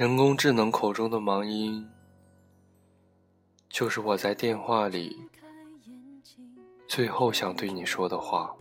[0.00, 1.86] 人工智能口中的盲音，
[3.68, 5.28] 就是我在电话里
[6.88, 8.56] 最后想对你说的话。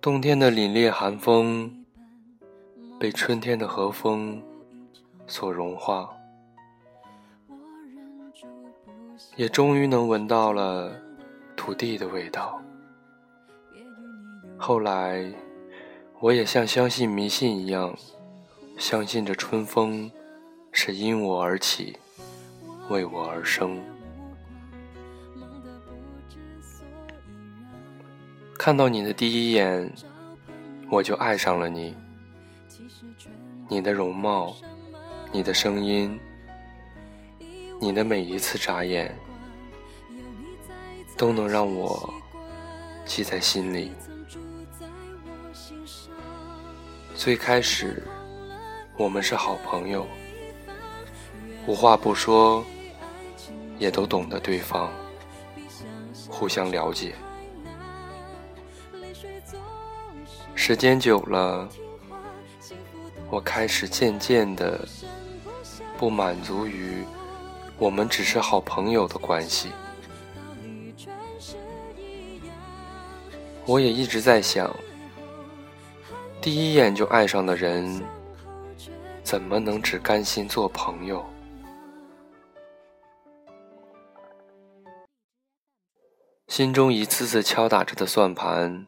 [0.00, 1.84] 冬天的凛冽寒风，
[2.98, 4.42] 被春天的和风
[5.26, 6.08] 所融化，
[9.36, 10.98] 也终于能闻到了
[11.54, 12.58] 土地的味道。
[14.56, 15.30] 后来，
[16.20, 17.96] 我也像相信迷信一样。
[18.76, 20.10] 相信着春风
[20.72, 21.96] 是因我而起，
[22.88, 23.80] 为我而生。
[28.58, 29.92] 看到你的第一眼，
[30.90, 31.94] 我就爱上了你。
[33.68, 34.56] 你的容貌，
[35.30, 36.18] 你的声音，
[37.80, 39.16] 你的每一次眨眼，
[41.16, 42.12] 都能让我
[43.06, 43.92] 记在心里。
[47.24, 48.02] 最开始。
[48.98, 50.06] 我们是好朋友，
[51.66, 52.62] 无话不说，
[53.78, 54.92] 也都懂得对方，
[56.28, 57.14] 互相了解。
[60.54, 61.66] 时间久了，
[63.30, 64.86] 我开始渐渐的
[65.96, 67.06] 不满足于
[67.78, 69.70] 我们只是好朋友的关系。
[73.64, 74.70] 我也一直在想，
[76.44, 78.04] 第一眼就爱上的人。
[79.22, 81.24] 怎么能只甘心做朋友？
[86.48, 88.86] 心中一次次敲打着的算盘，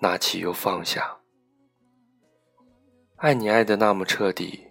[0.00, 1.18] 拿起又放下。
[3.18, 4.66] 爱你爱的那么彻底，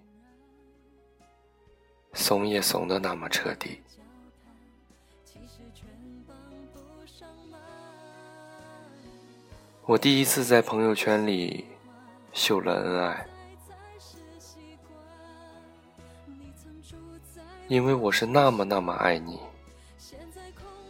[2.11, 3.81] 怂也怂的那么彻底。
[9.85, 11.65] 我第一次在朋友圈里
[12.39, 13.27] 秀了恩爱。
[17.67, 19.37] 因为我是那么那么爱你，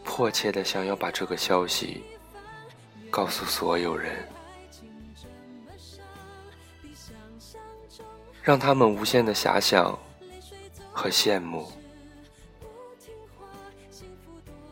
[0.03, 2.03] 迫切的想要把这个消息
[3.09, 4.29] 告诉所有人，
[8.43, 9.97] 让他们无限的遐想
[10.93, 11.67] 和羡慕。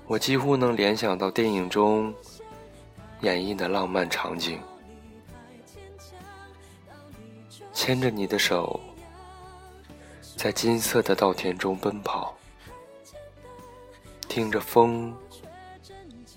[0.05, 2.13] 我几乎能联想到电影中
[3.21, 4.61] 演绎的浪漫场景，
[7.87, 8.77] 牵着你的手。
[10.35, 12.37] 在金色的稻田中奔跑，
[14.27, 15.15] 听着风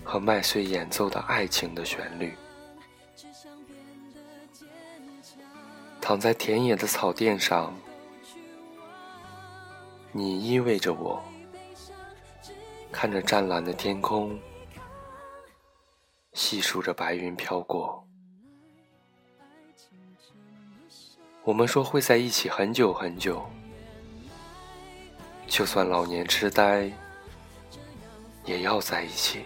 [0.01, 2.33] 和麦穗演奏的爱情的旋律，
[5.99, 7.75] 躺在田野的草甸上，
[10.13, 11.21] 你依偎着我，
[12.93, 14.39] 看着湛蓝的天空，
[16.31, 18.07] 细数着白云飘过。
[21.43, 23.43] 我们说会在一起很久很久。
[25.47, 26.91] 就算老年痴呆，
[28.45, 29.45] 也要在一起。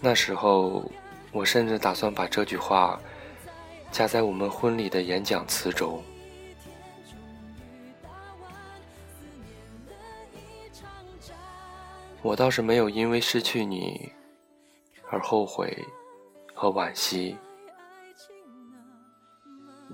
[0.00, 0.90] 那时候，
[1.30, 3.00] 我甚至打算把这句话
[3.92, 6.02] 加在我们婚礼的演讲词中。
[12.22, 14.12] 我倒是没有因为失去你
[15.08, 15.74] 而后悔
[16.52, 17.36] 和惋惜，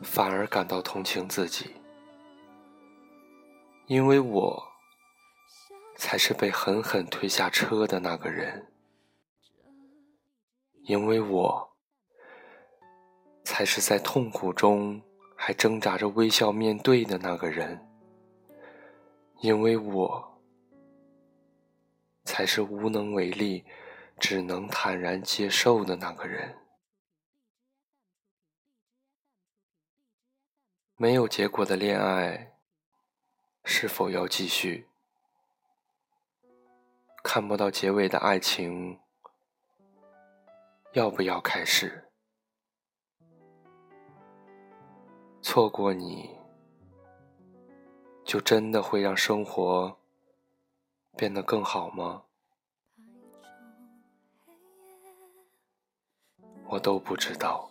[0.03, 1.75] 反而感到同情自己。
[3.87, 4.69] 因为我
[5.97, 8.67] 才是被狠狠推下车的那个人，
[10.83, 11.77] 因为我
[13.45, 15.01] 才是在痛苦中
[15.37, 17.87] 还挣扎着微笑面对的那个人，
[19.41, 20.41] 因为我
[22.25, 23.65] 才是无能为力，
[24.19, 26.57] 只能坦然接受的那个人。
[30.99, 32.55] 没有结果的恋爱。
[33.65, 34.89] 是否要继续？
[37.23, 38.99] 看不到结尾的爱情，
[40.93, 42.09] 要不要开始？
[45.43, 46.39] 错过你，
[48.25, 49.99] 就真的会让生活
[51.15, 52.25] 变得更好吗？
[56.69, 57.71] 我都不知道。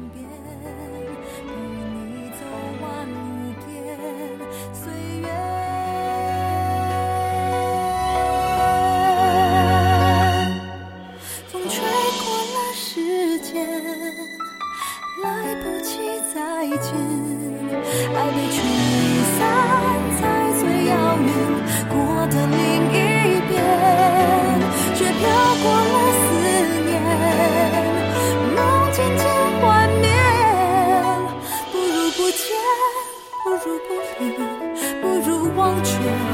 [16.61, 16.93] 再见，
[18.13, 18.55] 爱被吹
[19.35, 19.39] 散
[20.21, 20.23] 在
[20.59, 21.27] 最遥远
[21.89, 21.95] 过
[22.27, 22.95] 的另一
[23.49, 23.51] 边，
[24.93, 25.19] 却飘
[25.63, 26.21] 过了思
[26.85, 27.01] 念，
[28.53, 28.57] 梦
[28.91, 29.25] 渐渐
[29.59, 30.05] 幻灭，
[31.71, 32.45] 不如不见，
[33.43, 34.21] 不如不离，
[35.01, 36.30] 不如忘却。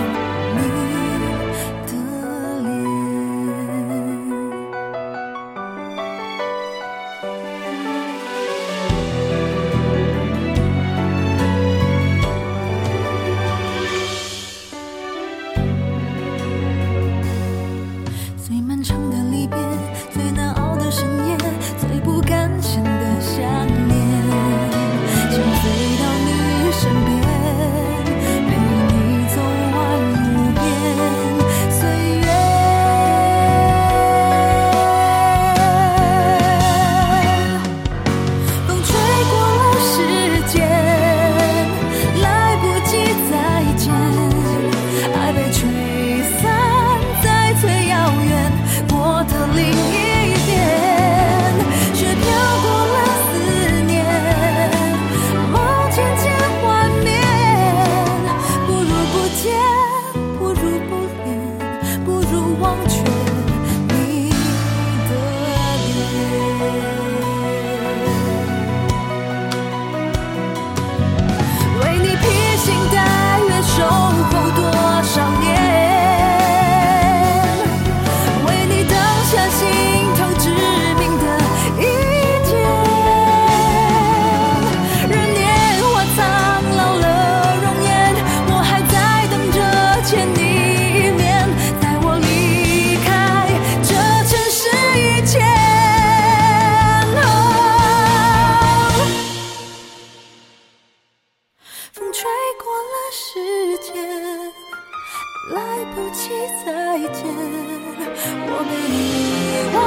[106.98, 109.78] 再见我被遗忘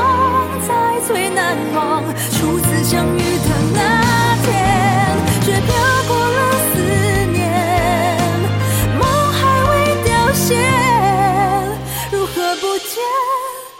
[0.62, 0.70] 在
[1.08, 3.78] 最难忘初次相遇的那
[4.44, 4.48] 天
[5.42, 5.68] 却飘
[6.06, 6.38] 过了
[6.70, 6.78] 思
[7.32, 7.36] 念。
[8.96, 9.02] 梦
[9.32, 9.74] 还未
[10.04, 10.54] 凋谢
[12.12, 13.02] 如何不见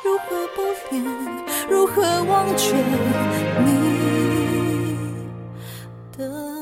[0.03, 0.59] 如何不
[0.91, 1.01] 恋
[1.69, 2.75] 如何忘却
[3.65, 3.69] 你
[6.19, 6.60] 的